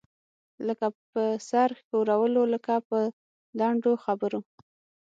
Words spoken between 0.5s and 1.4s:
لکه په